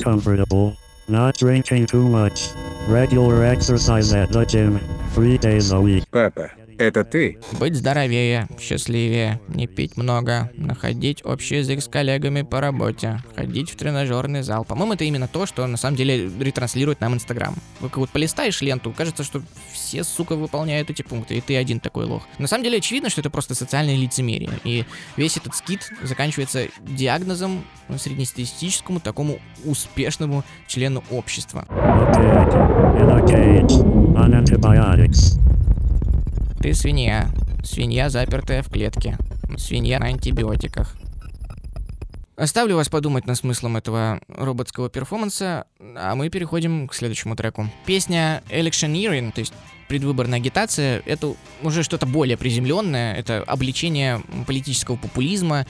[0.00, 0.74] comfortable,
[1.08, 2.50] not drinking too much,
[2.88, 4.78] regular exercise at the gym,
[5.12, 6.04] three days a week.
[6.12, 7.38] Папа, это ты?
[7.58, 13.76] Быть здоровее, счастливее, не пить много, находить общий язык с коллегами по работе, ходить в
[13.76, 14.64] тренажерный зал.
[14.64, 17.54] По-моему, это именно то, что на самом деле ретранслирует нам Инстаграм.
[17.80, 21.80] Вы как вот полистаешь ленту, кажется, что все, сука, выполняют эти пункты, и ты один
[21.80, 22.22] такой лох.
[22.38, 24.50] На самом деле очевидно, что это просто социальное лицемерие.
[24.64, 24.84] И
[25.16, 27.64] весь этот скит заканчивается диагнозом
[27.96, 31.66] среднестатистическому такому успешному члену общества.
[31.70, 32.54] A pig,
[32.98, 33.72] in a cage,
[34.16, 35.38] on antibiotics.
[36.64, 37.28] Ты свинья.
[37.62, 39.18] Свинья, запертая в клетке.
[39.58, 40.96] Свинья на антибиотиках.
[42.36, 47.68] Оставлю вас подумать над смыслом этого роботского перформанса, а мы переходим к следующему треку.
[47.84, 49.52] Песня Electioneering, то есть
[49.88, 55.66] предвыборная агитация, это уже что-то более приземленное, это обличение политического популизма.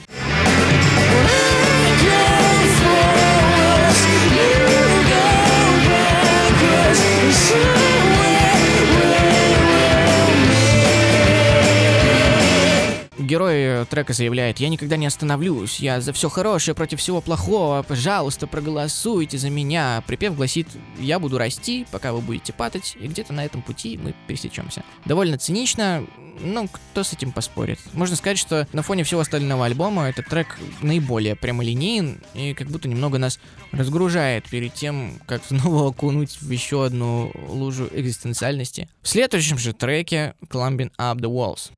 [13.25, 18.45] Герой трека заявляет, я никогда не остановлюсь, я за все хорошее против всего плохого, пожалуйста,
[18.45, 20.03] проголосуйте за меня.
[20.05, 20.67] Припев гласит,
[20.99, 24.83] я буду расти, пока вы будете падать, и где-то на этом пути мы пересечемся.
[25.05, 26.05] Довольно цинично,
[26.39, 27.79] но кто с этим поспорит?
[27.93, 32.87] Можно сказать, что на фоне всего остального альбома этот трек наиболее прямолинеен и как будто
[32.87, 33.39] немного нас
[33.71, 38.87] разгружает перед тем, как снова окунуть в еще одну лужу экзистенциальности.
[39.01, 41.71] В следующем же треке Climbing Up the Walls.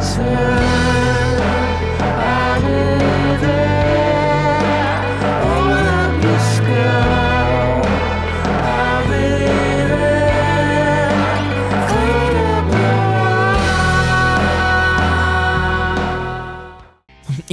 [0.00, 0.22] Sir,
[2.00, 3.71] I live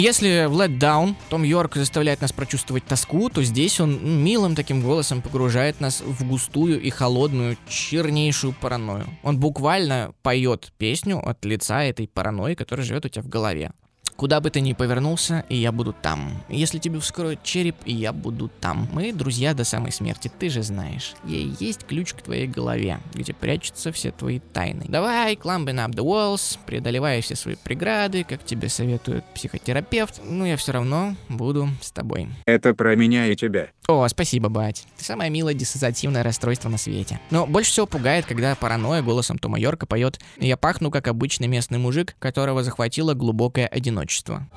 [0.09, 4.81] Если в Let Down Том Йорк заставляет нас прочувствовать тоску, то здесь он милым таким
[4.81, 9.05] голосом погружает нас в густую и холодную, чернейшую паранойю.
[9.21, 13.71] Он буквально поет песню от лица этой паранойи, которая живет у тебя в голове.
[14.19, 16.43] Куда бы ты ни повернулся, и я буду там.
[16.49, 18.89] Если тебе вскроют череп, и я буду там.
[18.91, 21.13] Мы друзья до самой смерти, ты же знаешь.
[21.23, 24.83] Ей есть ключ к твоей голове, где прячутся все твои тайны.
[24.89, 30.19] Давай, climbing up the walls, преодолевай все свои преграды, как тебе советует психотерапевт.
[30.25, 32.27] Но я все равно буду с тобой.
[32.45, 33.69] Это про меня и тебя.
[33.89, 34.85] О, спасибо, бать.
[34.99, 37.19] Ты самое милое диссоциативное расстройство на свете.
[37.31, 41.79] Но больше всего пугает, когда паранойя голосом Тома Йорка поет «Я пахну, как обычный местный
[41.79, 44.47] мужик, которого захватило глубокое одиночество».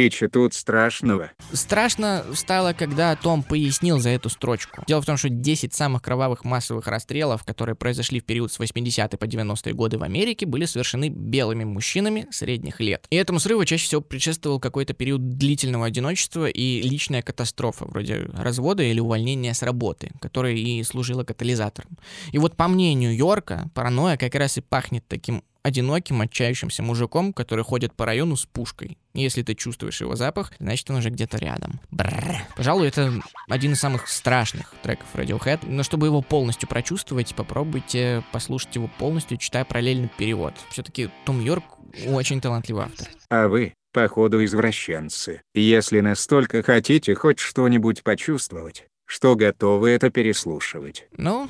[0.00, 1.30] И че тут страшного?
[1.52, 4.82] Страшно стало, когда Том пояснил за эту строчку.
[4.86, 9.18] Дело в том, что 10 самых кровавых массовых расстрелов, которые произошли в период с 80
[9.18, 13.04] по 90-е годы в Америке, были совершены белыми мужчинами средних лет.
[13.10, 18.82] И этому срыву чаще всего предшествовал какой-то период длительного одиночества и личная катастрофа, вроде развода
[18.82, 21.98] или увольнения с работы, которая и служила катализатором.
[22.32, 27.64] И вот по мнению Йорка, паранойя как раз и пахнет таким одиноким, отчаявшимся мужиком, который
[27.64, 28.98] ходит по району с пушкой.
[29.14, 31.80] Если ты чувствуешь его запах, значит он уже где-то рядом.
[31.90, 32.36] Бррр.
[32.56, 33.12] Пожалуй, это
[33.48, 35.60] один из самых страшных треков Radiohead.
[35.66, 40.54] Но чтобы его полностью прочувствовать, попробуйте послушать его полностью, читая параллельный перевод.
[40.70, 41.64] Все-таки Том Йорк
[42.06, 43.08] очень талантливый автор.
[43.28, 45.42] А вы, походу, извращенцы.
[45.54, 51.08] Если настолько хотите хоть что-нибудь почувствовать, что готовы это переслушивать.
[51.16, 51.48] Ну,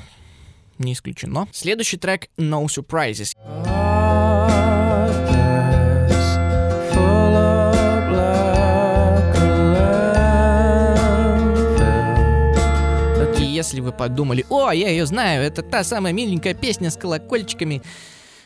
[0.79, 1.47] не исключено.
[1.51, 3.35] Следующий трек No Surprises.
[3.35, 4.00] И
[13.61, 17.81] если вы подумали, о, я ее знаю, это та самая миленькая песня с колокольчиками.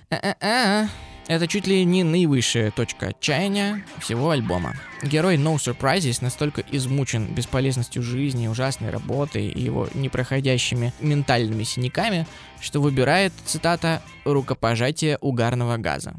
[0.09, 0.89] А-а-а.
[1.27, 4.75] Это чуть ли не наивысшая точка отчаяния всего альбома.
[5.01, 12.27] Герой No Surprises настолько измучен бесполезностью жизни, ужасной работой и его непроходящими ментальными синяками,
[12.61, 16.13] что выбирает, цитата, «рукопожатие угарного газа».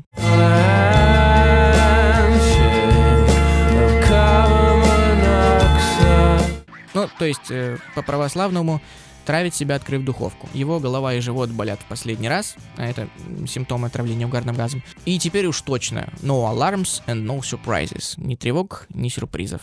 [7.27, 8.81] Есть, э, по-православному,
[9.27, 10.49] травит себя, открыв духовку.
[10.55, 13.09] Его голова и живот болят в последний раз, а это
[13.47, 14.83] симптомы отравления угарным газом.
[15.05, 18.15] И теперь уж точно, no alarms and no surprises.
[18.17, 19.61] Ни тревог, ни сюрпризов.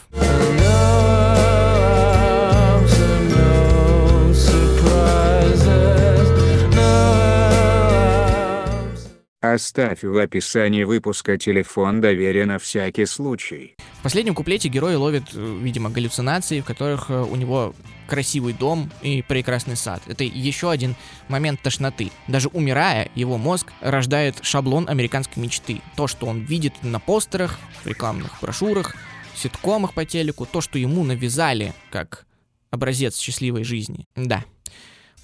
[9.44, 13.76] Оставь в описании выпуска телефон доверия на всякий случай.
[14.00, 17.76] В последнем куплете герой ловит, э, видимо, галлюцинации, в которых э, у него
[18.08, 20.02] красивый дом и прекрасный сад.
[20.08, 20.96] Это еще один
[21.28, 22.10] момент тошноты.
[22.30, 25.82] Даже умирая, его мозг рождает шаблон американской мечты.
[25.98, 28.96] То, что он видит на постерах, в рекламных брошюрах,
[29.36, 32.26] ситкомах по телеку, то, что ему навязали как
[32.72, 34.08] образец счастливой жизни.
[34.16, 34.46] Да.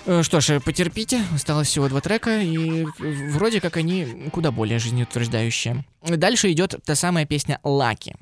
[0.05, 2.85] Э, Что ж, э, потерпите, осталось всего два трека, и
[3.31, 5.85] вроде как они куда более жизнеутверждающие.
[6.03, 8.15] Дальше идет та самая песня «Лаки».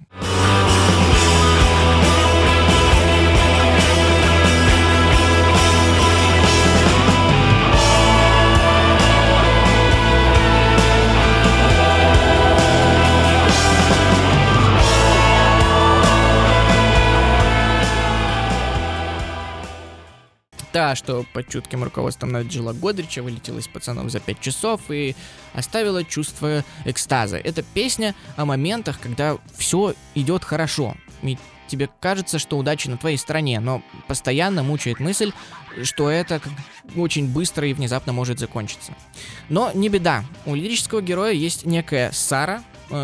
[20.78, 25.16] Та, что под чутким руководством Наджила Годрича вылетела из пацанов за 5 часов и
[25.56, 27.38] оставила чувство экстаза.
[27.38, 30.96] Это песня о моментах, когда все идет хорошо.
[31.24, 35.32] И тебе кажется, что удача на твоей стороне, но постоянно мучает мысль,
[35.82, 36.40] что это
[36.96, 38.94] очень быстро и внезапно может закончиться.
[39.50, 40.26] Но не беда.
[40.46, 42.62] У лирического героя есть некая Сара,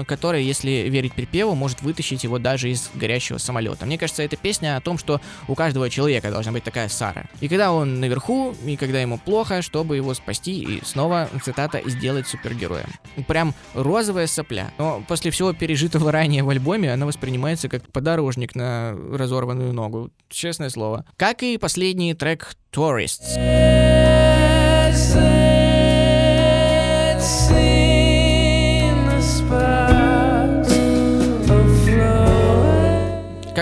[0.08, 3.86] которая, если верить припеву, может вытащить его даже из горящего самолета.
[3.86, 7.26] Мне кажется, эта песня о том, что у каждого человека должна быть такая Сара.
[7.42, 12.28] И когда он наверху, и когда ему плохо, чтобы его спасти и снова, цитата, сделать
[12.28, 12.88] супергероем.
[13.28, 14.72] Прям розовая сопля.
[14.78, 20.12] Но после всего пережитого ранее в альбоме она воспринимается как подорожник на разорванную ногу.
[20.30, 21.06] Честное слово.
[21.18, 24.13] Как и последний трек Tourists.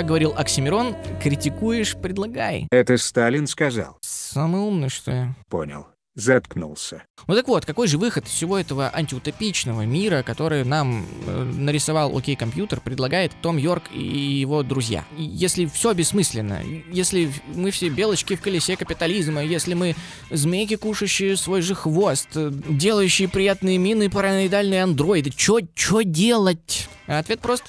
[0.02, 2.68] Как говорил Оксимирон, критикуешь, предлагай.
[2.72, 4.00] Это Сталин сказал.
[4.02, 5.36] Самый умный, что я.
[5.48, 5.86] Понял.
[6.16, 7.04] заткнулся.
[7.28, 12.18] Ну так вот, какой же выход из всего этого антиутопичного мира, который нам э, нарисовал
[12.18, 15.06] Окей Компьютер, предлагает Том Йорк и его друзья?
[15.18, 19.96] Если все бессмысленно, если мы все белочки в колесе капитализма, если мы
[20.32, 26.90] змейки, кушающие свой же хвост, э, делающие приятные мины параноидальные андроиды, чё, чё делать?
[27.06, 27.66] А Ответ прост.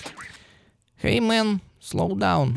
[1.03, 2.57] Hey man, slow down.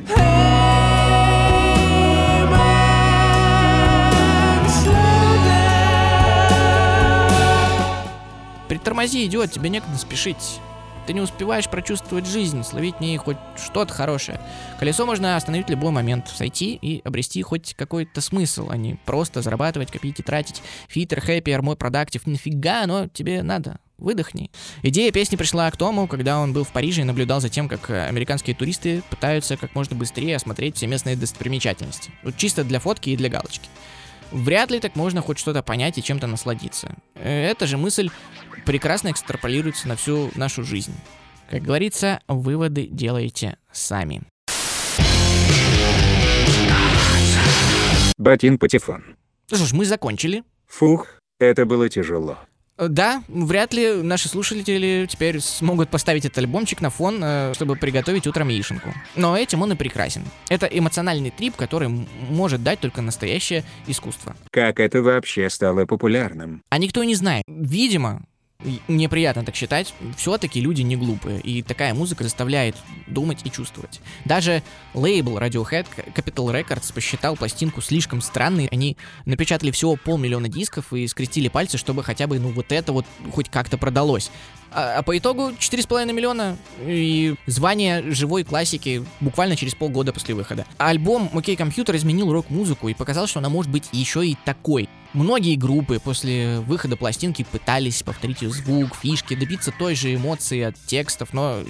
[8.67, 10.59] Притормози, идиот, тебе некогда спешить.
[11.05, 14.41] Ты не успеваешь прочувствовать жизнь, словить в ней хоть что-то хорошее.
[14.79, 19.43] Колесо можно остановить в любой момент, сойти и обрести хоть какой-то смысл, а не просто
[19.43, 20.63] зарабатывать, копить и тратить.
[20.87, 23.79] Фитер, хэппи, армой, продактив, нифига, но тебе надо.
[23.97, 24.51] Выдохни.
[24.83, 27.89] Идея песни пришла к Тому, когда он был в Париже и наблюдал за тем, как
[27.89, 32.11] э, американские туристы пытаются как можно быстрее осмотреть все местные достопримечательности.
[32.23, 33.69] Вот чисто для фотки и для галочки.
[34.31, 36.93] Вряд ли так можно хоть что-то понять и чем-то насладиться.
[37.15, 38.09] Э, Эта же мысль
[38.65, 40.93] прекрасно экстраполируется на всю нашу жизнь.
[41.49, 44.23] Как говорится, выводы делаете сами.
[48.17, 49.15] Ботин Патефон.
[49.51, 50.43] Ну что ж, мы закончили.
[50.67, 51.07] Фух,
[51.39, 52.39] это было тяжело.
[52.77, 57.75] Э, Да, вряд ли наши слушатели теперь смогут поставить этот альбомчик на фон, э, чтобы
[57.75, 58.93] приготовить утром яишенку.
[59.15, 60.23] Но этим он и прекрасен.
[60.49, 61.89] Это эмоциональный трип, который
[62.29, 64.35] может дать только настоящее искусство.
[64.51, 66.63] Как это вообще стало популярным?
[66.69, 67.43] А никто не знает.
[67.47, 68.23] Видимо,
[68.87, 72.75] мне приятно так считать, все-таки люди не глупые, и такая музыка заставляет
[73.07, 74.01] думать и чувствовать.
[74.23, 75.85] Даже лейбл Radiohead
[76.15, 82.03] Capital Records посчитал пластинку слишком странной, они напечатали всего полмиллиона дисков и скрестили пальцы, чтобы
[82.03, 84.31] хотя бы, ну, вот это вот хоть как-то продалось.
[84.71, 90.65] А, а по итогу 4,5 миллиона и звание живой классики буквально через полгода после выхода.
[90.77, 94.89] Альбом «Окей, компьютер» изменил рок-музыку и показал, что она может быть еще и такой.
[95.15, 100.75] Многие группы после выхода пластинки пытались повторить ее звук, фишки, добиться той же эмоции от
[100.87, 101.61] текстов, но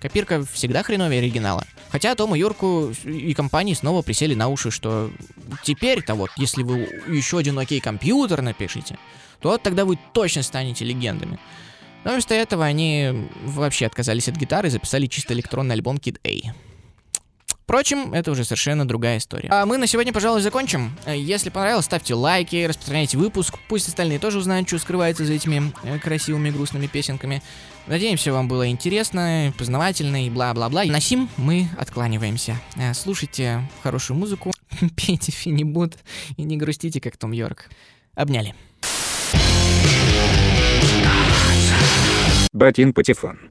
[0.00, 1.64] копирка всегда хреновее оригинала.
[1.88, 5.10] Хотя Тому Йорку и компании снова присели на уши, что
[5.64, 8.98] теперь-то вот, если вы еще один окей компьютер напишите,
[9.40, 11.38] то тогда вы точно станете легендами.
[12.04, 16.52] Но вместо этого они вообще отказались от гитары и записали чисто электронный альбом Kid A.
[17.70, 19.48] Впрочем, это уже совершенно другая история.
[19.48, 20.90] А мы на сегодня, пожалуй, закончим.
[21.06, 23.58] Э, Если понравилось, ставьте лайки, распространяйте выпуск.
[23.68, 27.44] Пусть остальные тоже узнают, что скрывается за этими э, красивыми грустными песенками.
[27.86, 30.82] Надеемся, вам было интересно, познавательно и бла-бла-бла.
[30.86, 32.56] На сим мы откланиваемся.
[32.74, 34.52] Э, Слушайте хорошую музыку,
[34.96, 35.94] пейте финибут
[36.36, 37.70] и не грустите, как Том Йорк.
[38.16, 38.56] Обняли.
[42.52, 43.48] Ботин Патефон.